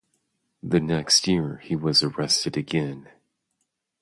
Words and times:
The 0.63 0.79
next 0.79 1.27
year 1.27 1.57
he 1.57 1.75
was 1.75 2.01
arrested 2.01 2.57
again. 2.57 3.07